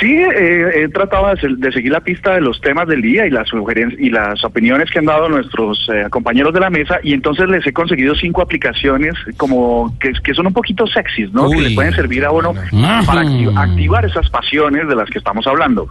Sí, 0.00 0.14
eh, 0.14 0.82
he 0.84 0.88
tratado 0.88 1.34
de, 1.34 1.56
de 1.56 1.72
seguir 1.72 1.90
la 1.92 2.00
pista 2.00 2.34
de 2.34 2.40
los 2.40 2.60
temas 2.60 2.86
del 2.86 3.02
día 3.02 3.26
y 3.26 3.30
las 3.30 3.48
sugerencias 3.48 4.00
y 4.00 4.10
las 4.10 4.44
opiniones 4.44 4.90
que 4.90 4.98
han 5.00 5.06
dado 5.06 5.28
nuestros 5.28 5.88
eh, 5.92 6.04
compañeros 6.10 6.52
de 6.54 6.60
la 6.60 6.70
mesa 6.70 7.00
y 7.02 7.14
entonces 7.14 7.48
les 7.48 7.66
he 7.66 7.72
conseguido 7.72 8.14
cinco 8.14 8.42
aplicaciones 8.42 9.14
como 9.36 9.96
que, 9.98 10.12
que 10.22 10.34
son 10.34 10.46
un 10.46 10.52
poquito 10.52 10.86
sexys, 10.86 11.32
¿no? 11.32 11.50
que 11.50 11.56
le 11.62 11.74
pueden 11.74 11.92
servir 11.94 12.24
a 12.24 12.30
uno 12.30 12.54
no. 12.72 13.00
para 13.06 13.22
acti- 13.22 13.52
activar 13.56 14.04
esas 14.04 14.28
pasiones 14.30 14.86
de 14.88 14.94
las 14.94 15.08
que 15.10 15.18
estamos 15.18 15.46
hablando. 15.46 15.88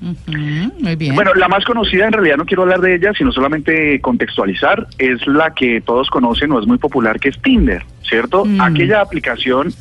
Muy 0.00 0.96
bien. 0.96 1.14
Bueno, 1.14 1.34
la 1.34 1.48
más 1.48 1.64
conocida 1.64 2.06
en 2.06 2.12
realidad 2.12 2.36
no 2.36 2.44
quiero 2.44 2.62
hablar 2.62 2.80
de 2.80 2.94
ella, 2.94 3.12
sino 3.16 3.32
solamente 3.32 3.98
contextualizar, 4.00 4.86
es 4.98 5.26
la 5.26 5.52
que 5.54 5.80
todos 5.80 6.08
conocen 6.10 6.52
o 6.52 6.60
es 6.60 6.66
muy 6.66 6.78
popular, 6.78 7.18
que 7.18 7.30
es 7.30 7.40
Tinder, 7.40 7.82
¿cierto? 8.08 8.44
Aquella 8.60 9.00
aplicación 9.00 9.72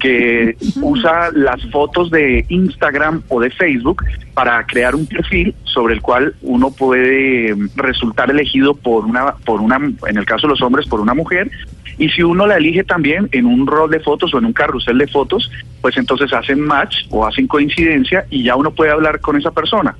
que 0.00 0.56
usa 0.80 1.30
las 1.32 1.62
fotos 1.70 2.10
de 2.10 2.44
Instagram 2.48 3.22
o 3.28 3.40
de 3.40 3.50
Facebook 3.50 4.04
para 4.34 4.64
crear 4.66 4.94
un 4.94 5.06
perfil 5.06 5.54
sobre 5.64 5.94
el 5.94 6.02
cual 6.02 6.34
uno 6.42 6.70
puede 6.70 7.54
mm, 7.54 7.70
resultar 7.76 8.30
elegido 8.30 8.74
por 8.74 9.04
una, 9.04 9.34
por 9.44 9.60
una, 9.60 9.76
en 9.76 10.16
el 10.16 10.26
caso 10.26 10.46
de 10.46 10.52
los 10.52 10.62
hombres, 10.62 10.86
por 10.86 11.00
una 11.00 11.14
mujer, 11.14 11.50
y 11.98 12.08
si 12.08 12.22
uno 12.22 12.46
la 12.46 12.56
elige 12.56 12.84
también 12.84 13.28
en 13.32 13.46
un 13.46 13.66
rol 13.66 13.90
de 13.90 14.00
fotos 14.00 14.34
o 14.34 14.38
en 14.38 14.46
un 14.46 14.52
carrusel 14.52 14.98
de 14.98 15.06
fotos, 15.06 15.50
pues 15.80 15.96
entonces 15.96 16.32
hacen 16.32 16.60
match 16.60 17.06
o 17.10 17.26
hacen 17.26 17.46
coincidencia 17.46 18.26
y 18.30 18.42
ya 18.42 18.56
uno 18.56 18.72
puede 18.72 18.90
hablar 18.90 19.20
con 19.20 19.36
esa 19.36 19.52
persona. 19.52 19.94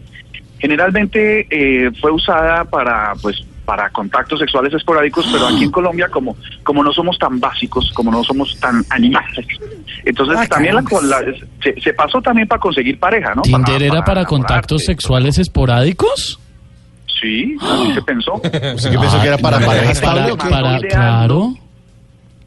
Generalmente 0.58 1.46
eh, 1.50 1.90
fue 2.00 2.10
usada 2.10 2.64
para, 2.64 3.12
pues, 3.22 3.44
para 3.64 3.88
contactos 3.90 4.38
sexuales 4.40 4.72
esporádicos, 4.74 5.26
pero 5.32 5.46
aquí 5.46 5.64
en 5.64 5.70
Colombia, 5.70 6.08
como, 6.08 6.36
como 6.62 6.82
no 6.84 6.92
somos 6.92 7.18
tan 7.18 7.40
básicos, 7.40 7.90
como 7.94 8.10
no 8.10 8.22
somos 8.22 8.58
tan 8.60 8.84
animales, 8.90 9.46
entonces 10.04 10.36
Ah, 10.38 10.46
también 10.46 10.74
la, 10.74 10.82
la- 11.02 11.22
se, 11.62 11.80
se 11.80 11.94
pasó 11.94 12.20
también 12.20 12.46
para 12.46 12.60
conseguir 12.60 12.98
pareja, 12.98 13.34
¿no? 13.34 13.42
¿Tinder 13.42 13.82
era 13.82 14.04
para 14.04 14.24
contactos 14.24 14.84
sexuales 14.84 15.38
esporádicos? 15.38 16.38
Sí, 17.20 17.56
así 17.62 17.94
se 17.94 18.02
pensó. 18.02 18.34
¿Usted 18.34 18.90
qué 18.90 18.98
pensó 18.98 19.20
que 19.20 19.28
era 19.28 19.38
para 19.38 19.56
Ah, 19.56 19.60
pareja 19.64 19.82
para, 19.84 19.92
estable 19.92 20.32
qué? 20.36 20.50
para- 20.50 20.78
Ideando. 20.78 20.88
claro. 20.88 21.54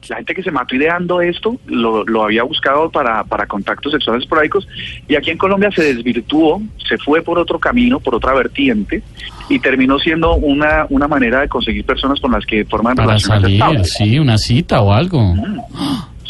La 0.10 0.18
gente 0.18 0.36
que 0.36 0.44
se 0.44 0.52
mató 0.52 0.76
ideando 0.76 1.22
esto 1.22 1.58
lo, 1.66 2.04
lo 2.06 2.24
había 2.24 2.44
buscado 2.44 2.90
para, 2.90 3.24
para 3.24 3.46
contactos 3.46 3.92
sexuales 3.92 4.24
esporádicos 4.24 4.68
y 5.08 5.16
aquí 5.16 5.32
en 5.32 5.38
Colombia 5.38 5.70
se 5.72 5.94
desvirtuó, 5.94 6.62
se 6.88 6.98
fue 6.98 7.22
por 7.22 7.40
otro 7.40 7.60
camino, 7.60 8.00
por 8.00 8.16
otra 8.16 8.34
vertiente 8.34 9.02
y 9.50 9.60
terminó 9.60 9.98
siendo 10.00 10.36
una, 10.36 10.86
una 10.90 11.08
manera 11.08 11.42
de 11.42 11.50
conseguir 11.50 11.86
personas 11.86 12.20
con 12.20 12.32
las 12.32 12.46
que 12.46 12.66
forman 12.66 12.96
Para 12.96 13.08
relaciones 13.10 13.42
salir, 13.42 13.56
estables. 13.56 13.94
sí, 13.94 14.20
una 14.20 14.38
cita 14.38 14.82
o 14.82 14.94
algo. 14.94 15.36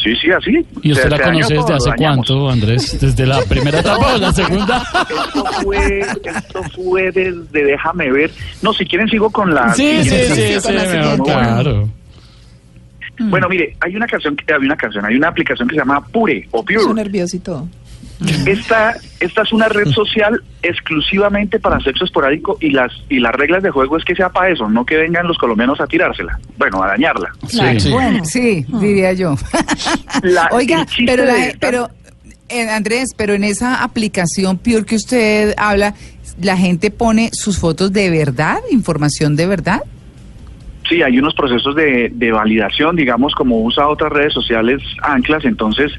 Sí, 0.01 0.15
sí, 0.21 0.31
así. 0.31 0.65
¿Y 0.83 0.91
usted 0.91 1.09
la 1.09 1.17
dañó 1.17 1.41
conoce 1.41 1.53
desde 1.55 1.73
hace 1.73 1.91
cuánto, 1.97 2.49
Andrés? 2.49 2.99
¿Desde 3.01 3.25
la 3.25 3.41
primera 3.41 3.79
etapa 3.79 4.15
o 4.15 4.17
la 4.17 4.31
segunda? 4.31 4.83
Esto 5.09 5.45
fue, 5.63 5.99
esto 5.99 6.63
fue 6.75 7.11
desde 7.11 7.63
Déjame 7.65 8.11
ver. 8.11 8.31
No, 8.61 8.73
si 8.73 8.85
quieren 8.85 9.09
sigo 9.09 9.29
con 9.31 9.53
la... 9.53 9.73
Sí, 9.73 10.03
sí, 10.03 10.09
sí, 10.09 10.59
sí, 10.61 10.67
con 11.17 11.96
claro. 13.17 13.29
Bueno, 13.31 13.49
mire, 13.49 13.75
hay 13.81 13.95
una 13.95 14.07
canción, 14.07 14.35
que- 14.35 14.53
hay 14.53 14.59
una 14.65 14.77
canción, 14.77 15.03
hay 15.05 15.15
una 15.17 15.27
aplicación 15.27 15.67
que 15.67 15.75
se 15.75 15.79
llama 15.81 16.05
Pure 16.05 16.47
o 16.51 16.59
Estoy 16.61 16.75
Pure. 16.77 16.93
nervioso 16.93 17.35
y 17.35 17.39
todo. 17.39 17.67
Esta, 18.47 18.95
esta 19.19 19.41
es 19.43 19.53
una 19.53 19.69
red 19.69 19.89
social 19.89 20.41
exclusivamente 20.63 21.59
para 21.59 21.79
sexo 21.81 22.05
esporádico 22.05 22.57
y 22.59 22.71
las 22.71 22.91
y 23.09 23.19
las 23.19 23.31
reglas 23.35 23.61
de 23.61 23.69
juego 23.69 23.95
es 23.97 24.03
que 24.05 24.15
sea 24.15 24.29
para 24.29 24.49
eso, 24.49 24.67
no 24.69 24.85
que 24.85 24.97
vengan 24.97 25.27
los 25.27 25.37
colombianos 25.37 25.79
a 25.81 25.85
tirársela, 25.85 26.39
bueno, 26.57 26.81
a 26.81 26.87
dañarla. 26.87 27.29
Claro, 27.49 27.79
Sí. 27.79 27.91
Bueno, 27.91 28.25
sí, 28.25 28.65
diría 28.81 29.13
yo. 29.13 29.35
La- 30.23 30.49
Oiga, 30.51 30.85
pero, 31.05 31.25
la- 31.25 31.45
esta- 31.45 31.59
pero 31.59 31.89
eh, 32.49 32.67
Andrés, 32.69 33.09
pero 33.15 33.33
en 33.35 33.43
esa 33.43 33.83
aplicación 33.83 34.57
Pure 34.57 34.85
que 34.85 34.95
usted 34.95 35.53
habla, 35.57 35.93
¿la 36.41 36.57
gente 36.57 36.89
pone 36.89 37.29
sus 37.33 37.59
fotos 37.59 37.93
de 37.93 38.09
verdad, 38.09 38.57
información 38.71 39.35
de 39.35 39.45
verdad? 39.45 39.81
Sí, 40.87 41.01
hay 41.01 41.17
unos 41.19 41.33
procesos 41.33 41.75
de, 41.75 42.09
de 42.13 42.31
validación, 42.31 42.95
digamos, 42.95 43.33
como 43.33 43.61
usa 43.63 43.87
otras 43.87 44.11
redes 44.11 44.33
sociales 44.33 44.81
anclas, 45.03 45.43
entonces 45.45 45.91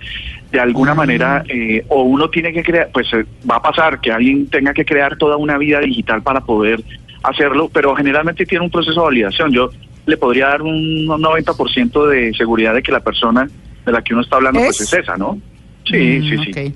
de 0.51 0.61
alguna 0.61 0.95
manera 0.95 1.43
eh, 1.49 1.85
o 1.89 2.03
uno 2.05 2.31
tiene 2.31 2.53
que 2.55 2.63
crear, 2.63 2.89
pues 2.93 3.13
eh, 3.13 3.25
va 3.49 3.57
a 3.57 3.63
pasar 3.63 4.01
que 4.01 4.11
alguien 4.11 4.47
tenga 4.49 4.73
que 4.73 4.85
crear 4.87 5.17
toda 5.19 5.37
una 5.37 5.59
vida 5.59 5.81
digital 5.81 6.23
para 6.23 6.41
poder 6.41 6.83
hacerlo, 7.23 7.69
pero 7.73 7.95
generalmente 7.95 8.47
tiene 8.47 8.65
un 8.65 8.71
proceso 8.71 9.01
de 9.01 9.07
validación. 9.07 9.53
Yo 9.53 9.71
le 10.07 10.17
podría 10.17 10.47
dar 10.49 10.63
un 10.63 11.07
90% 11.07 12.07
de 12.09 12.33
seguridad 12.35 12.73
de 12.73 12.83
que 12.83 12.93
la 12.93 13.01
persona 13.01 13.47
de 13.85 13.93
la 13.93 14.01
que 14.03 14.15
uno 14.15 14.23
está 14.23 14.37
hablando 14.37 14.61
pues 14.61 14.81
¿Es? 14.81 14.93
es 14.93 15.01
esa, 15.01 15.17
¿no? 15.19 15.39
Sí, 15.85 15.97
Mm, 16.21 16.23
sí, 16.29 16.39
sí. 16.45 16.51
ok. 16.51 16.75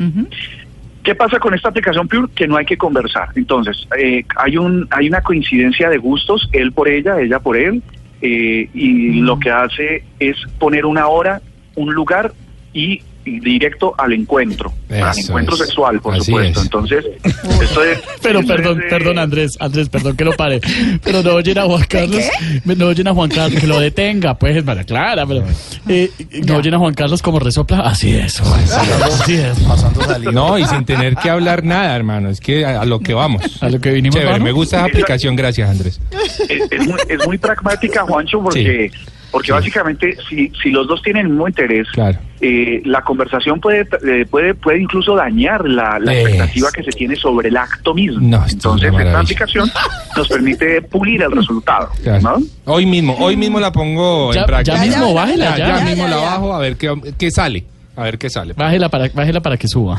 Ujú. 0.00 0.28
¿Qué 1.02 1.14
pasa 1.14 1.38
con 1.38 1.52
esta 1.52 1.68
aplicación 1.68 2.06
Pure? 2.06 2.28
Que 2.34 2.46
no 2.46 2.56
hay 2.56 2.64
que 2.64 2.76
conversar. 2.76 3.30
Entonces, 3.34 3.88
eh, 3.98 4.24
hay 4.36 4.56
un 4.56 4.86
hay 4.90 5.08
una 5.08 5.20
coincidencia 5.20 5.88
de 5.88 5.98
gustos, 5.98 6.48
él 6.52 6.72
por 6.72 6.88
ella, 6.88 7.20
ella 7.20 7.40
por 7.40 7.56
él, 7.56 7.82
eh, 8.20 8.68
y 8.72 9.20
lo 9.20 9.38
que 9.38 9.50
hace 9.50 10.04
es 10.20 10.36
poner 10.60 10.86
una 10.86 11.08
hora, 11.08 11.42
un 11.74 11.92
lugar 11.92 12.32
y, 12.72 12.92
y 12.92 13.02
directo 13.24 13.94
al 13.98 14.12
encuentro, 14.12 14.72
al 14.90 15.10
Eso 15.18 15.28
encuentro 15.28 15.54
es. 15.54 15.60
sexual, 15.60 16.00
por 16.00 16.14
Así 16.14 16.26
supuesto. 16.26 16.58
es. 16.60 16.64
Entonces, 16.66 17.04
esto 17.62 17.84
es... 17.84 17.98
Pero 18.22 18.40
esto 18.40 18.54
perdón, 18.54 18.82
es 18.82 18.90
perdón 18.90 19.18
Andrés, 19.18 19.56
Andrés, 19.60 19.88
perdón 19.88 20.16
que 20.16 20.24
lo 20.24 20.32
pare. 20.32 20.60
Pero 21.02 21.22
no 21.22 21.34
oyen 21.34 21.58
a 21.58 21.64
Juan 21.64 21.84
Carlos, 21.88 22.24
no 22.64 22.86
oyen 22.86 23.08
a 23.08 23.14
Juan 23.14 23.30
Carlos, 23.30 23.60
que 23.60 23.66
lo 23.66 23.80
detenga, 23.80 24.34
pues, 24.38 24.62
para 24.62 24.84
clara, 24.84 25.24
pero 25.26 25.44
eh, 25.88 26.10
no 26.46 26.56
oyen 26.56 26.74
a 26.74 26.78
Juan 26.78 26.94
Carlos 26.94 27.22
como 27.22 27.38
resopla. 27.38 27.80
Así 27.80 28.14
es, 28.14 28.40
así 28.40 29.34
es. 29.34 29.58
Pasando 29.60 30.02
salida. 30.02 30.32
No, 30.32 30.58
y 30.58 30.64
sin 30.66 30.84
tener 30.84 31.16
que 31.16 31.30
hablar 31.30 31.64
nada, 31.64 31.94
hermano. 31.94 32.28
Es 32.28 32.40
que 32.40 32.64
a, 32.64 32.80
a 32.80 32.84
lo 32.84 33.00
que 33.00 33.14
vamos. 33.14 33.42
A 33.62 33.68
lo 33.68 33.80
que 33.80 33.90
vinimos, 33.92 34.16
Chévere, 34.18 34.40
me 34.40 34.52
gusta 34.52 34.76
esa 34.78 34.86
aplicación, 34.86 35.36
gracias, 35.36 35.68
Andrés. 35.70 36.00
es, 36.48 36.62
es 36.70 36.86
muy, 36.86 36.98
es 37.08 37.26
muy 37.26 37.38
pragmática, 37.38 38.02
Juancho, 38.02 38.40
porque, 38.42 38.90
porque 39.32 39.50
básicamente 39.50 40.16
si, 40.28 40.52
si 40.62 40.70
los 40.70 40.86
dos 40.86 41.02
tienen 41.02 41.22
el 41.26 41.30
mismo 41.30 41.48
interés, 41.48 41.88
Claro. 41.92 42.18
eh, 42.40 42.80
la 42.84 43.02
conversación 43.02 43.58
puede, 43.60 43.80
eh, 44.06 44.24
puede, 44.30 44.54
puede 44.54 44.80
incluso 44.80 45.16
dañar 45.16 45.66
la, 45.68 45.98
la 45.98 46.12
Es. 46.12 46.20
expectativa 46.20 46.70
que 46.70 46.84
se 46.84 46.90
tiene 46.92 47.16
sobre 47.16 47.48
el 47.48 47.56
acto 47.56 47.94
mismo. 47.94 48.20
No, 48.20 48.44
Entonces, 48.48 48.92
esta 48.96 49.18
aplicación 49.20 49.68
nos 50.16 50.28
permite 50.28 50.82
pulir 50.82 51.22
el 51.22 51.32
resultado. 51.32 51.88
Claro. 52.04 52.20
¿no? 52.20 52.72
Hoy 52.72 52.86
mismo, 52.86 53.16
hoy 53.18 53.36
mismo 53.36 53.58
la 53.58 53.72
pongo 53.72 54.32
Ya- 54.32 54.42
en 54.42 54.46
práctica. 54.46 54.76
ya 54.76 54.82
mismo, 54.82 55.14
bájela, 55.14 55.56
ya. 55.56 55.78
ya. 55.78 55.84
mismo 55.84 56.04
Ya, 56.04 56.10
la 56.10 56.16
ya, 56.16 56.22
ya. 56.22 56.30
bajo 56.30 56.54
a 56.54 56.58
ver 56.60 56.76
qué, 56.76 56.94
qué 57.18 57.30
sale. 57.32 57.64
A 57.96 58.04
ver 58.04 58.16
qué 58.18 58.30
sale. 58.30 58.54
Bájela 58.54 58.88
para, 58.88 59.08
bájela 59.12 59.40
para 59.40 59.56
que 59.56 59.68
suba. 59.68 59.98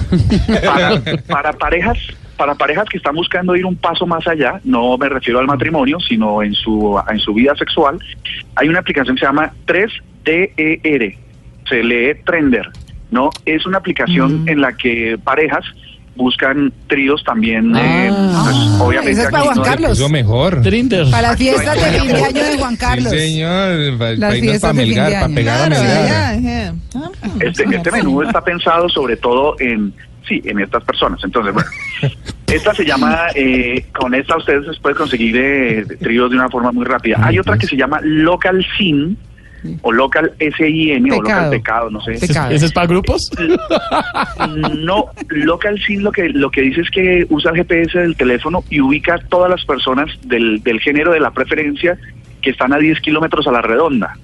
Para, 0.63 1.01
para 1.27 1.53
parejas 1.53 1.97
para 2.38 2.55
parejas 2.55 2.85
que 2.89 2.97
están 2.97 3.16
buscando 3.16 3.55
ir 3.55 3.66
un 3.66 3.75
paso 3.75 4.05
más 4.05 4.27
allá, 4.27 4.59
no 4.63 4.97
me 4.97 5.09
refiero 5.09 5.39
al 5.39 5.45
matrimonio, 5.47 5.99
sino 5.99 6.41
en 6.44 6.53
su 6.53 6.99
en 7.09 7.19
su 7.19 7.33
vida 7.33 7.55
sexual, 7.55 7.99
hay 8.55 8.69
una 8.69 8.79
aplicación 8.79 9.16
que 9.16 9.21
se 9.21 9.25
llama 9.25 9.51
3DER, 9.67 11.17
se 11.69 11.83
lee 11.83 12.16
Trender, 12.25 12.69
¿no? 13.11 13.29
Es 13.45 13.66
una 13.66 13.77
aplicación 13.77 14.47
en 14.47 14.61
la 14.61 14.73
que 14.75 15.17
parejas 15.23 15.63
buscan 16.15 16.71
tríos 16.88 17.24
también, 17.24 17.75
eh, 17.75 18.12
pues, 18.12 18.56
obviamente 18.79 19.12
esa 19.13 19.24
es 19.24 19.29
para 19.31 19.44
Juan 19.45 19.57
no- 19.57 19.63
Carlos. 19.63 20.09
Mejor. 20.12 20.62
Trinder. 20.62 21.09
Para 21.09 21.29
las 21.29 21.38
fiestas 21.38 21.75
de 21.75 22.00
fin 22.00 22.07
de 22.07 22.24
año 22.24 22.44
de 22.44 22.57
Juan 22.59 22.75
Carlos. 22.75 23.12
Sí, 23.12 23.18
señor. 23.19 23.97
Para 23.97 24.12
Las 24.12 24.36
irnos 24.36 24.39
fiestas 24.41 24.62
para 24.62 24.74
de 24.74 24.79
fin 24.83 24.89
Melgar, 24.89 25.07
de 25.09 25.13
para 25.13 25.25
año. 25.25 25.36
pegar 25.36 25.63
a 25.63 25.69
Melgar. 25.69 26.74
Este, 27.39 27.63
este 27.75 27.91
menú 27.91 28.21
está 28.21 28.44
pensado 28.44 28.88
sobre 28.89 29.18
todo 29.18 29.56
en, 29.59 29.91
sí, 30.27 30.39
en 30.45 30.59
estas 30.59 30.83
personas. 30.83 31.19
Entonces, 31.24 31.51
bueno, 31.51 31.69
esta 32.47 32.73
se 32.73 32.85
llama, 32.85 33.27
eh, 33.35 33.85
con 33.94 34.13
esta 34.13 34.38
ustedes 34.38 34.65
se 34.65 34.81
puede 34.81 34.95
conseguir 34.95 35.35
eh, 35.38 35.85
tríos 36.00 36.29
de 36.29 36.38
una 36.38 36.50
forma 36.50 36.71
muy 36.71 36.85
rápida. 36.85 37.19
Hay 37.21 37.39
otra 37.39 37.57
que 37.57 37.67
se 37.67 37.75
llama 37.75 38.00
Local 38.03 38.65
Sin, 38.77 39.17
o 39.81 39.91
Local 39.91 40.33
SIN, 40.57 41.11
o 41.11 41.21
Local 41.21 41.50
Pecado. 41.50 41.89
No 41.89 42.01
sé. 42.01 42.13
Pecado. 42.13 42.51
¿Ese 42.51 42.65
es 42.65 42.71
para 42.71 42.88
grupos? 42.88 43.31
No, 44.77 45.05
Local 45.29 45.79
Sin 45.79 46.03
lo 46.03 46.11
que, 46.11 46.29
lo 46.29 46.51
que 46.51 46.61
dice 46.61 46.81
es 46.81 46.89
que 46.89 47.25
usa 47.29 47.51
el 47.51 47.57
GPS 47.57 48.00
del 48.00 48.15
teléfono 48.15 48.63
y 48.69 48.81
ubica 48.81 49.15
a 49.15 49.19
todas 49.19 49.50
las 49.50 49.65
personas 49.65 50.09
del, 50.23 50.61
del 50.63 50.79
género 50.79 51.11
de 51.11 51.19
la 51.19 51.31
preferencia 51.31 51.97
que 52.41 52.50
están 52.50 52.73
a 52.73 52.77
10 52.77 53.00
kilómetros 53.00 53.47
a 53.47 53.51
la 53.51 53.61
redonda. 53.61 54.17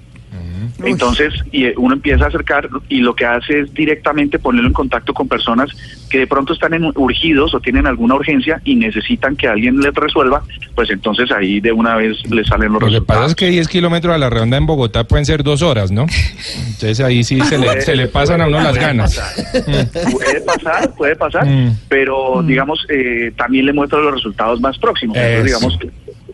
Entonces, 0.84 1.34
y 1.52 1.64
eh, 1.66 1.74
uno 1.76 1.94
empieza 1.94 2.24
a 2.24 2.28
acercar 2.28 2.68
y 2.88 3.00
lo 3.00 3.14
que 3.14 3.26
hace 3.26 3.60
es 3.60 3.74
directamente 3.74 4.38
ponerlo 4.38 4.68
en 4.68 4.72
contacto 4.74 5.12
con 5.12 5.28
personas 5.28 5.68
que 6.08 6.18
de 6.20 6.26
pronto 6.26 6.52
están 6.54 6.74
en, 6.74 6.84
urgidos 6.96 7.54
o 7.54 7.60
tienen 7.60 7.86
alguna 7.86 8.14
urgencia 8.14 8.60
y 8.64 8.74
necesitan 8.76 9.36
que 9.36 9.46
alguien 9.46 9.78
les 9.80 9.94
resuelva, 9.94 10.42
pues 10.74 10.90
entonces 10.90 11.30
ahí 11.30 11.60
de 11.60 11.72
una 11.72 11.96
vez 11.96 12.16
les 12.30 12.46
salen 12.48 12.72
los 12.72 12.82
Lo 12.82 12.88
que 12.88 12.92
resultados. 12.94 13.20
pasa 13.22 13.30
es 13.30 13.34
que 13.36 13.50
10 13.50 13.68
kilómetros 13.68 14.14
a 14.14 14.18
la 14.18 14.30
redonda 14.30 14.56
en 14.56 14.66
Bogotá 14.66 15.04
pueden 15.04 15.24
ser 15.26 15.42
dos 15.42 15.62
horas, 15.62 15.90
¿no? 15.92 16.06
Entonces 16.66 17.00
ahí 17.00 17.22
sí 17.24 17.40
se 17.42 17.58
le, 17.58 17.80
se 17.82 17.94
le 17.94 18.08
pasan 18.08 18.40
a 18.40 18.46
uno 18.48 18.60
las 18.60 18.76
ganas. 18.76 19.16
pasar. 19.16 20.10
Puede 20.12 20.40
pasar, 20.40 20.94
puede 20.96 21.16
pasar, 21.16 21.46
Mm. 21.46 21.76
pero 21.88 22.42
digamos, 22.44 22.86
eh, 22.88 23.32
también 23.36 23.66
le 23.66 23.72
muestra 23.72 23.98
los 24.00 24.14
resultados 24.14 24.60
más 24.60 24.78
próximos. 24.78 25.16
Entonces, 25.16 25.52
Eso. 25.52 25.58
digamos, 25.68 25.78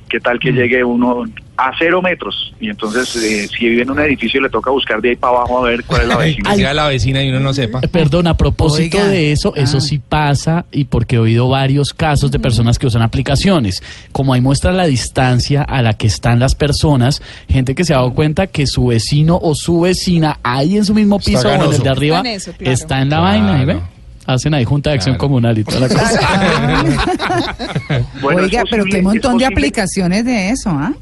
¿qué 0.08 0.20
tal 0.20 0.36
Mm. 0.36 0.40
que 0.40 0.52
llegue 0.52 0.84
uno 0.84 1.24
a 1.58 1.72
cero 1.78 2.00
metros? 2.02 2.52
Y 2.60 2.68
entonces, 2.70 3.16
eh, 3.16 3.48
si 3.48 3.68
vive 3.68 3.82
en 3.82 3.90
un 3.90 3.98
edificio, 4.00 4.40
le 4.40 4.48
toca 4.50 4.70
buscar 4.70 5.00
de 5.00 5.10
ahí 5.10 5.16
para 5.16 5.38
abajo 5.38 5.64
a 5.64 5.68
ver 5.70 5.84
cuál 5.84 6.02
es 6.02 6.08
la 6.08 6.16
vecina. 6.18 6.54
sea 6.54 6.74
la 6.74 6.86
vecina 6.86 7.22
y 7.22 7.28
uno 7.30 7.40
no 7.40 7.52
sepa. 7.54 7.80
Eh, 7.82 7.88
Perdón, 7.88 8.26
a 8.26 8.36
propósito 8.36 8.98
Oiga. 8.98 9.08
de 9.08 9.32
eso, 9.32 9.54
eso 9.56 9.78
Ah. 9.78 9.80
sí 9.80 9.98
pasa 9.98 10.66
y 10.70 10.84
porque 10.84 11.16
he 11.16 11.18
oído 11.18 11.48
varios 11.48 11.92
casos 11.94 12.30
de 12.30 12.38
personas 12.38 12.78
que 12.78 12.86
usan 12.86 13.02
aplicaciones. 13.02 13.82
Como 14.12 14.32
ahí 14.34 14.40
muestra 14.40 14.72
la 14.72 14.86
distancia 14.86 15.62
a 15.62 15.82
la 15.82 15.94
que 15.94 16.06
están 16.06 16.38
las 16.40 16.54
personas, 16.54 17.22
gente 17.48 17.74
que 17.74 17.84
se 17.84 17.92
ha 17.94 17.96
dado 17.96 18.12
cuenta 18.14 18.46
que 18.46 18.66
su 18.66 18.86
vecino 18.86 19.38
o 19.42 19.54
su 19.54 19.80
vecina 19.80 20.38
ahí 20.42 20.76
en 20.76 20.84
su 20.84 20.94
mismo 20.94 21.18
piso 21.18 21.48
o 21.48 21.52
en 21.52 21.60
el 21.62 21.78
de 21.82 21.88
arriba 21.88 22.16
Está 22.18 22.28
en 22.30 22.36
eso, 22.36 22.52
claro. 22.56 22.72
está 22.72 23.02
en 23.02 23.10
la 23.10 23.16
Claro. 23.18 23.24
vaina, 23.46 23.62
¿y 23.62 23.64
ve? 23.66 23.80
Hacen 24.26 24.54
ahí 24.54 24.64
junta 24.64 24.90
de 24.90 24.96
acción 24.96 25.14
Claro. 25.14 25.28
comunal 25.28 25.58
y 25.58 25.64
toda 25.64 25.80
la 25.80 25.88
cosa. 25.88 26.20
Bueno, 28.20 28.40
es 28.40 28.46
Oiga, 28.46 28.62
pero 28.70 28.82
posible- 28.84 28.90
qué 28.90 28.98
es 28.98 29.04
montón 29.04 29.38
de 29.38 29.46
aplicaciones 29.46 30.24
de 30.24 30.50
eso, 30.50 30.70
¿ah? 30.70 30.92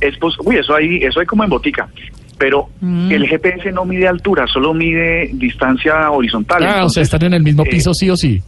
Es 0.00 0.16
pos- 0.18 0.36
uy, 0.44 0.56
eso 0.56 0.74
hay, 0.74 0.96
eso 1.02 1.20
hay 1.20 1.26
como 1.26 1.44
en 1.44 1.50
botica. 1.50 1.88
Pero 2.38 2.68
Mm. 2.80 3.10
el 3.12 3.26
GPS 3.28 3.70
no 3.72 3.84
mide 3.84 4.08
altura, 4.08 4.46
solo 4.46 4.74
mide 4.74 5.30
distancia 5.34 6.10
horizontal. 6.10 6.62
Ah, 6.62 6.66
o 6.66 6.68
sea, 6.70 6.74
Entonces, 6.76 7.02
están 7.04 7.22
en 7.24 7.34
el 7.34 7.42
mismo 7.42 7.64
eh, 7.64 7.68
piso 7.70 7.94
sí 7.94 8.10
o 8.10 8.16
sí. 8.16 8.42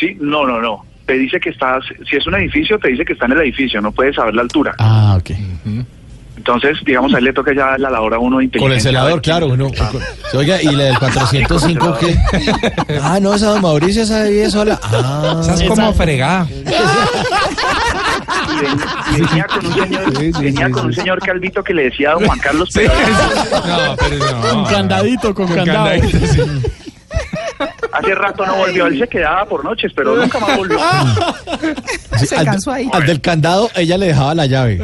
Sí, 0.00 0.16
no, 0.20 0.46
no, 0.46 0.60
no. 0.60 0.84
Te 1.06 1.14
dice 1.14 1.38
que 1.38 1.50
estás, 1.50 1.84
si 2.08 2.16
es 2.16 2.26
un 2.26 2.34
edificio, 2.36 2.78
te 2.78 2.88
dice 2.88 3.04
que 3.04 3.12
está 3.12 3.26
en 3.26 3.32
el 3.32 3.40
edificio, 3.42 3.80
no 3.80 3.92
puedes 3.92 4.16
saber 4.16 4.34
la 4.34 4.42
altura. 4.42 4.74
Ah, 4.78 5.16
ok. 5.20 5.30
Entonces, 6.36 6.78
digamos, 6.84 7.12
a 7.14 7.18
él 7.18 7.24
le 7.24 7.32
toca 7.32 7.52
ya 7.54 7.76
la 7.78 7.90
labor 7.90 8.14
a 8.14 8.18
uno 8.18 8.38
de. 8.38 8.50
Con 8.50 8.70
el 8.70 8.80
celador, 8.80 9.20
claro. 9.22 9.46
Uno, 9.48 9.68
con- 9.72 10.38
Oiga, 10.40 10.60
¿y 10.62 10.66
la 10.66 10.84
del 10.84 10.98
405 10.98 11.96
qué? 11.98 12.16
Ah, 13.02 13.18
no, 13.20 13.34
esa 13.34 13.46
don 13.46 13.62
Mauricio, 13.62 14.02
esa 14.02 14.24
vive 14.24 14.50
sola. 14.50 14.78
Ah, 14.82 15.38
Estás 15.40 15.62
como 15.64 15.92
fregada. 15.94 16.46
Venía 19.12 19.46
con 19.46 19.66
un 19.66 19.74
señor, 19.74 20.16
Sí, 20.18 20.32
sí, 20.32 20.42
venía 20.44 20.66
sí, 20.66 20.72
con 20.72 20.86
un 20.86 20.92
señor 20.94 21.18
calvito 21.20 21.62
que 21.64 21.74
le 21.74 21.84
decía 21.84 22.10
a 22.10 22.12
don 22.14 22.24
Juan 22.26 22.38
Carlos 22.38 22.68
Sí, 22.72 22.80
pero 22.84 23.66
No, 23.66 23.96
pero 23.96 24.18
no. 24.32 24.40
Con 24.50 24.64
candadito, 24.66 25.34
con 25.34 25.46
candado. 25.48 25.90
candadito, 25.90 26.26
sí. 26.26 26.40
Hace 27.92 28.14
rato 28.14 28.46
no 28.46 28.54
volvió. 28.56 28.86
Él 28.86 28.98
se 28.98 29.06
quedaba 29.08 29.44
por 29.46 29.62
noches, 29.64 29.92
pero 29.94 30.16
nunca 30.16 30.38
más 30.38 30.56
volvió. 30.56 30.78
Se 32.26 32.34
al, 32.36 32.44
cansó 32.46 32.72
ahí. 32.72 32.88
al 32.92 33.04
del 33.06 33.20
candado, 33.20 33.70
ella 33.74 33.98
le 33.98 34.06
dejaba 34.06 34.34
la 34.34 34.46
llave. 34.46 34.74
El 34.74 34.80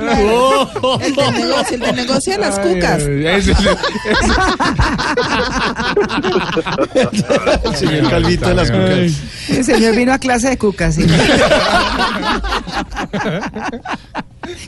del 1.14 1.34
negocio, 1.34 1.74
el 1.76 1.80
del 1.80 1.96
negocio 1.96 2.32
de 2.34 2.38
las 2.38 2.58
cucas. 2.58 3.02
Ay, 3.04 3.24
ese- 3.26 3.52
ese- 3.52 3.76
El 7.64 7.76
señor 7.76 8.10
Calvito 8.10 8.48
de 8.48 8.54
las 8.54 8.70
cucas. 8.70 9.12
El 9.48 9.64
señor 9.64 9.96
vino 9.96 10.12
a 10.12 10.18
clase 10.18 10.50
de 10.50 10.58
cucas, 10.58 10.94
sí. 10.96 11.06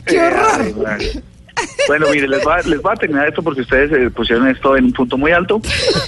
¡Qué 0.05 0.19
horror! 0.21 0.73
Bueno, 1.87 2.07
mire, 2.11 2.27
les 2.27 2.45
va, 2.45 2.61
les 2.61 2.81
va 2.81 2.93
a 2.93 2.95
terminar 2.95 3.27
esto 3.27 3.43
porque 3.43 3.61
ustedes 3.61 3.91
eh, 3.91 4.09
pusieron 4.09 4.47
esto 4.47 4.75
en 4.75 4.85
un 4.85 4.93
punto 4.93 5.17
muy 5.17 5.31
alto. 5.31 5.61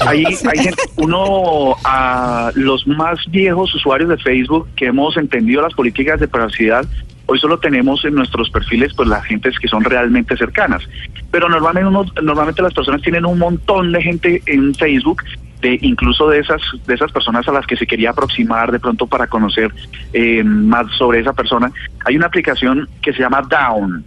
Ahí 0.06 0.26
hay 0.52 0.60
gente, 0.60 0.84
uno, 0.98 1.76
a 1.84 2.52
los 2.56 2.88
más 2.88 3.20
viejos 3.30 3.74
usuarios 3.76 4.10
de 4.10 4.18
Facebook 4.18 4.68
que 4.76 4.88
hemos 4.88 5.18
entendido 5.18 5.62
las 5.62 5.74
políticas 5.74 6.20
de 6.20 6.28
privacidad, 6.28 6.86
hoy 7.28 7.40
solo 7.40 7.60
tenemos 7.60 8.04
en 8.06 8.16
nuestros 8.16 8.50
perfiles 8.50 8.94
pues 8.96 9.08
las 9.08 9.24
gentes 9.26 9.60
que 9.60 9.68
son 9.68 9.84
realmente 9.84 10.36
cercanas. 10.36 10.84
Pero 11.32 11.50
normalmente, 11.50 11.88
uno, 11.88 12.06
normalmente 12.22 12.62
las 12.62 12.74
personas 12.74 13.02
tienen 13.02 13.26
un 13.26 13.38
montón 13.38 13.92
de 13.92 14.02
gente 14.02 14.42
en 14.46 14.74
Facebook 14.74 15.24
de 15.62 15.78
incluso 15.82 16.30
de 16.30 16.40
esas 16.40 16.62
de 16.86 16.94
esas 16.94 17.12
personas 17.12 17.48
a 17.48 17.52
las 17.52 17.66
que 17.66 17.76
se 17.76 17.88
quería 17.88 18.12
aproximar 18.12 18.72
de 18.72 18.80
pronto 18.80 19.08
para 19.08 19.28
conocer 19.28 19.74
eh, 20.14 20.44
más 20.44 20.86
sobre 20.98 21.20
esa 21.20 21.34
persona. 21.34 21.72
Hay 22.06 22.16
una 22.16 22.28
aplicación 22.28 22.88
que 23.02 23.14
se 23.14 23.20
llama 23.20 23.42
Down, 23.42 24.06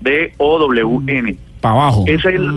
D-O-W-N. 0.00 1.36
Para 1.60 1.74
abajo. 1.74 2.04
Es 2.06 2.24
el 2.24 2.50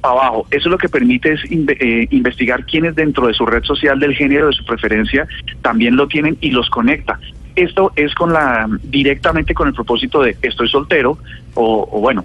para 0.00 0.14
abajo. 0.14 0.46
Eso 0.50 0.68
lo 0.68 0.76
que 0.78 0.88
permite 0.88 1.32
es 1.32 1.40
inve- 1.50 1.76
eh, 1.80 2.06
investigar 2.10 2.64
quiénes 2.66 2.94
dentro 2.94 3.26
de 3.26 3.32
su 3.34 3.46
red 3.46 3.62
social 3.64 3.98
del 3.98 4.14
género 4.14 4.48
de 4.48 4.52
su 4.52 4.64
preferencia 4.64 5.26
también 5.62 5.96
lo 5.96 6.06
tienen 6.08 6.36
y 6.42 6.50
los 6.50 6.68
conecta. 6.68 7.18
Esto 7.56 7.92
es 7.96 8.14
con 8.14 8.32
la 8.32 8.68
directamente 8.82 9.54
con 9.54 9.68
el 9.68 9.74
propósito 9.74 10.20
de 10.22 10.36
estoy 10.42 10.68
soltero 10.68 11.16
o, 11.54 11.88
o 11.90 12.00
bueno, 12.00 12.24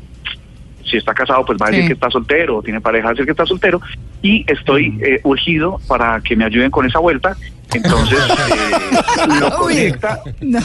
si 0.83 0.98
está 0.98 1.13
casado 1.13 1.45
pues 1.45 1.57
va 1.62 1.68
a 1.68 1.69
decir 1.69 1.83
Sí. 1.83 1.88
que 1.89 1.94
está 1.94 2.10
soltero 2.10 2.57
o 2.57 2.62
tiene 2.63 2.81
pareja 2.81 3.06
va 3.06 3.10
a 3.12 3.13
decir 3.13 3.25
que 3.25 3.31
está 3.31 3.45
soltero 3.45 3.80
y 4.22 4.44
estoy 4.51 4.98
eh, 5.01 5.22
urgido 5.24 5.80
para 5.88 6.19
que 6.19 6.36
me 6.36 6.44
ayuden 6.45 6.72
con 6.72 6.86
esa 6.86 7.00
vuelta. 7.00 7.38
Entonces 7.74 8.19
eh, 8.51 9.39
lo 9.39 9.51
conecta 9.56 10.19
No. 10.42 10.60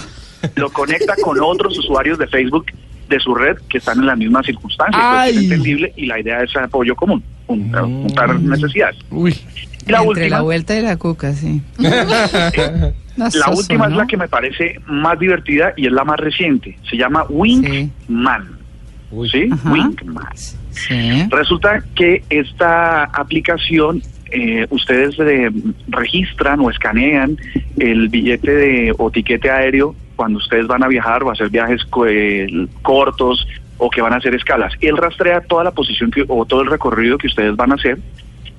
lo 0.56 0.70
conecta 0.70 1.14
con 1.22 1.38
otros 1.40 1.78
usuarios 1.78 2.18
de 2.18 2.26
Facebook 2.26 2.66
de 3.14 3.20
su 3.20 3.34
red 3.34 3.56
que 3.68 3.78
están 3.78 3.98
en 4.00 4.06
las 4.06 4.18
mismas 4.18 4.46
circunstancias. 4.46 5.02
pues, 5.02 5.36
es 5.36 5.42
entendible 5.42 5.92
y 5.96 6.06
la 6.06 6.20
idea 6.20 6.42
es 6.42 6.54
apoyo 6.56 6.94
común, 6.94 7.22
juntar, 7.46 7.82
juntar 7.82 8.40
necesidades. 8.40 8.96
Uy. 9.10 9.34
Y 9.86 9.92
la 9.92 9.98
Entre 9.98 10.08
última, 10.08 10.36
la 10.36 10.42
vuelta 10.42 10.76
y 10.76 10.82
la 10.82 10.96
cuca, 10.96 11.32
sí. 11.32 11.60
No, 13.16 13.26
la 13.26 13.30
soso, 13.30 13.60
última 13.60 13.86
es 13.86 13.92
la 13.92 14.06
que 14.06 14.16
me 14.16 14.26
parece 14.26 14.80
más 14.86 15.16
divertida 15.20 15.72
y 15.76 15.86
es 15.86 15.92
la 15.92 16.02
más 16.02 16.18
reciente. 16.18 16.76
Se 16.90 16.96
llama 16.96 17.24
Winkman. 17.28 18.58
¿Sí? 19.30 19.48
Sí. 20.72 21.26
Resulta 21.30 21.84
que 21.94 22.24
esta 22.28 23.04
aplicación 23.04 24.02
eh, 24.32 24.66
ustedes 24.70 25.16
eh, 25.20 25.48
registran 25.86 26.58
o 26.58 26.70
escanean 26.70 27.38
el 27.76 28.08
billete 28.08 28.50
de 28.50 28.94
o 28.98 29.08
tiquete 29.10 29.48
aéreo 29.48 29.94
cuando 30.16 30.38
ustedes 30.38 30.66
van 30.66 30.82
a 30.82 30.88
viajar 30.88 31.22
o 31.22 31.30
a 31.30 31.32
hacer 31.32 31.50
viajes 31.50 31.82
eh, 32.08 32.66
cortos 32.82 33.46
o 33.78 33.90
que 33.90 34.00
van 34.00 34.12
a 34.12 34.16
hacer 34.16 34.34
escalas. 34.34 34.72
Él 34.80 34.96
rastrea 34.96 35.40
toda 35.40 35.64
la 35.64 35.72
posición 35.72 36.10
que, 36.10 36.24
o 36.28 36.44
todo 36.44 36.62
el 36.62 36.68
recorrido 36.68 37.18
que 37.18 37.26
ustedes 37.26 37.56
van 37.56 37.72
a 37.72 37.74
hacer 37.74 37.98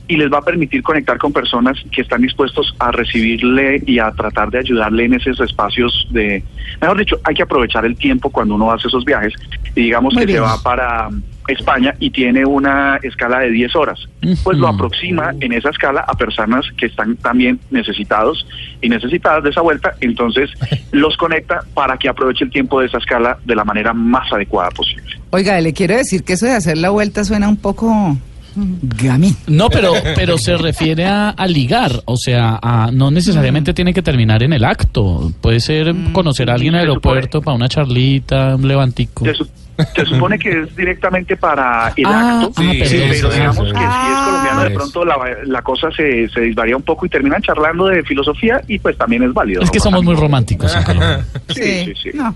y 0.07 0.17
les 0.17 0.31
va 0.31 0.39
a 0.39 0.41
permitir 0.41 0.83
conectar 0.83 1.17
con 1.17 1.33
personas 1.33 1.77
que 1.91 2.01
están 2.01 2.21
dispuestos 2.21 2.75
a 2.79 2.91
recibirle 2.91 3.81
y 3.85 3.99
a 3.99 4.11
tratar 4.11 4.49
de 4.51 4.59
ayudarle 4.59 5.05
en 5.05 5.13
esos 5.15 5.39
espacios 5.39 6.07
de, 6.11 6.43
mejor 6.81 6.97
dicho, 6.99 7.19
hay 7.23 7.35
que 7.35 7.43
aprovechar 7.43 7.85
el 7.85 7.95
tiempo 7.97 8.29
cuando 8.29 8.55
uno 8.55 8.71
hace 8.71 8.87
esos 8.87 9.03
viajes 9.05 9.33
y 9.75 9.83
digamos 9.83 10.13
Muy 10.13 10.21
que 10.21 10.27
bien. 10.27 10.37
se 10.37 10.41
va 10.41 10.61
para 10.61 11.09
España 11.47 11.93
y 11.99 12.09
tiene 12.09 12.45
una 12.45 12.97
escala 13.03 13.39
de 13.39 13.51
10 13.51 13.75
horas, 13.75 13.99
pues 14.43 14.57
lo 14.57 14.67
aproxima 14.67 15.33
en 15.39 15.53
esa 15.53 15.69
escala 15.69 16.03
a 16.07 16.13
personas 16.15 16.65
que 16.77 16.87
están 16.87 17.15
también 17.17 17.59
necesitados 17.69 18.47
y 18.81 18.89
necesitadas 18.89 19.43
de 19.43 19.51
esa 19.51 19.61
vuelta, 19.61 19.93
entonces 20.01 20.49
los 20.91 21.15
conecta 21.17 21.61
para 21.73 21.97
que 21.97 22.09
aproveche 22.09 22.45
el 22.45 22.51
tiempo 22.51 22.79
de 22.79 22.87
esa 22.87 22.97
escala 22.97 23.37
de 23.45 23.55
la 23.55 23.63
manera 23.63 23.93
más 23.93 24.31
adecuada 24.31 24.69
posible. 24.71 25.19
Oiga, 25.29 25.59
le 25.61 25.73
quiero 25.73 25.95
decir 25.95 26.23
que 26.23 26.33
eso 26.33 26.45
de 26.45 26.53
hacer 26.53 26.77
la 26.77 26.89
vuelta 26.89 27.23
suena 27.23 27.47
un 27.47 27.57
poco 27.57 28.17
gamín. 28.55 29.35
No, 29.47 29.69
pero, 29.69 29.93
pero 30.15 30.37
se 30.37 30.55
refiere 30.57 31.05
a, 31.05 31.29
a 31.29 31.47
ligar, 31.47 31.91
o 32.05 32.17
sea, 32.17 32.59
a- 32.61 32.89
no 32.91 33.11
necesariamente 33.11 33.73
tiene 33.73 33.93
que 33.93 34.01
terminar 34.01 34.43
en 34.43 34.53
el 34.53 34.63
acto. 34.63 35.31
Puede 35.41 35.59
ser 35.59 35.93
conocer 36.13 36.49
a 36.49 36.53
alguien 36.53 36.75
en 36.75 36.81
el 36.81 36.87
aeropuerto 36.89 37.41
para 37.41 37.55
una 37.55 37.67
charlita, 37.69 38.55
un 38.55 38.67
levantico. 38.67 39.25
Se, 39.25 39.33
su- 39.33 39.47
se 39.93 40.05
supone 40.05 40.39
que 40.39 40.61
es 40.61 40.75
directamente 40.75 41.35
para 41.35 41.91
el 41.97 42.05
Ah, 42.05 42.41
acto, 42.45 42.53
ah, 42.55 42.61
Sí, 42.61 42.77
pero 42.79 42.89
sí, 42.89 42.95
digamos 43.37 43.57
sí. 43.57 43.73
que 43.73 43.79
si 43.79 43.83
es 43.83 44.19
colombiano 44.25 44.61
de 44.61 44.67
Ah. 44.67 44.73
pronto 44.73 45.05
la, 45.05 45.15
la 45.45 45.61
cosa 45.61 45.87
se, 45.91 46.29
se 46.29 46.41
disvaría 46.41 46.77
un 46.77 46.83
poco 46.83 47.05
y 47.05 47.09
terminan 47.09 47.41
charlando 47.41 47.87
de 47.87 48.01
filosofía 48.03 48.61
y 48.69 48.79
pues 48.79 48.97
también 48.97 49.23
es 49.23 49.33
válido. 49.33 49.61
Es 49.61 49.67
¿no? 49.67 49.71
que 49.73 49.79
somos 49.81 50.01
muy 50.03 50.15
románticos 50.15 50.73
en 50.75 50.83
Colombia. 50.83 51.25
Sí, 51.49 51.85
sí, 51.85 51.93
sí. 52.03 52.09
No. 52.13 52.33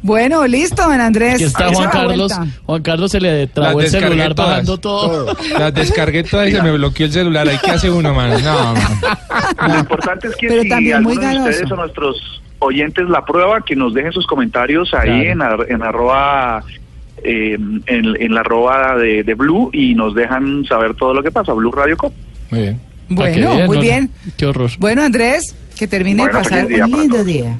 Bueno, 0.00 0.46
listo, 0.46 0.82
don 0.82 1.00
Andrés. 1.00 1.34
Aquí 1.34 1.44
está 1.44 1.72
Juan 1.72 1.90
Carlos. 1.90 2.32
vuelta. 2.32 2.56
Juan 2.66 2.82
Carlos 2.82 3.10
se 3.10 3.20
le 3.20 3.46
Las 3.46 3.52
trabó 3.54 3.80
el 3.80 3.84
descargué 3.84 4.06
celular 4.08 4.34
todas. 4.34 4.50
bajando 4.50 4.78
todo. 4.78 5.36
Las 5.58 5.74
descargué 5.74 6.22
todas 6.22 6.48
y 6.48 6.52
se 6.52 6.62
me 6.62 6.72
bloqueó 6.72 7.06
el 7.06 7.12
celular. 7.12 7.48
¿Ahí 7.48 7.58
qué 7.64 7.70
hace 7.72 7.90
uno, 7.90 8.14
man? 8.14 8.30
No, 8.42 8.74
man. 8.74 9.72
Lo 9.72 9.78
importante 9.80 10.28
es 10.28 10.36
que 10.36 10.46
Pero 10.48 10.62
si 10.62 10.68
también 10.68 11.02
muy 11.02 11.16
de 11.16 11.26
ustedes 11.38 11.70
o 11.72 11.76
nuestros 11.76 12.42
oyentes 12.60 13.08
la 13.08 13.24
prueba, 13.24 13.60
que 13.64 13.74
nos 13.76 13.92
dejen 13.94 14.12
sus 14.12 14.26
comentarios 14.26 14.92
ahí 14.94 15.08
Claro. 15.24 15.30
en, 15.32 15.42
ar- 15.42 15.66
en 15.68 15.82
arroba 15.82 16.62
eh, 17.24 17.54
en, 17.86 18.16
en 18.20 18.34
la 18.34 18.40
arroba 18.40 18.96
de, 18.96 19.24
de 19.24 19.34
Blue 19.34 19.70
y 19.72 19.94
nos 19.96 20.14
dejan 20.14 20.64
saber 20.66 20.94
todo 20.94 21.12
lo 21.14 21.22
que 21.24 21.32
pasa. 21.32 21.52
Blue 21.52 21.72
Radio 21.72 21.96
Com. 21.96 22.12
Muy 22.50 22.60
bien. 22.60 22.80
Ah, 22.80 23.04
Bueno, 23.10 23.54
muy 23.66 23.76
¿no? 23.76 23.82
bien. 23.82 24.10
Qué 24.36 24.46
horror. 24.46 24.70
Bueno, 24.78 25.02
Andrés, 25.02 25.54
que 25.76 25.88
termine 25.88 26.22
Bueno, 26.22 26.38
de 26.38 26.44
pasar 26.44 26.66
un 26.66 26.90
lindo 26.90 27.24
día. 27.24 27.56